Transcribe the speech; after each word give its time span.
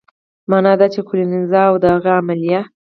معنا 0.49 0.73
دا 0.79 0.87
چې 0.93 0.99
کولینز 1.07 1.51
او 1.65 1.73
د 1.81 1.83
هغې 1.93 2.11
عمله 2.19 2.61